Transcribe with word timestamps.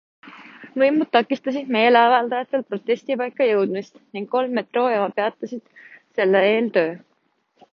Võimud 0.83 1.09
takistasid 1.15 1.67
meeleavaldajatel 1.75 2.63
protestipaika 2.71 3.49
jõudmist 3.49 4.01
ning 4.19 4.27
kolm 4.33 4.57
metroojaama 4.61 5.15
peatasid 5.21 5.63
selle 6.21 6.43
eel 6.49 6.73
töö. 6.79 6.91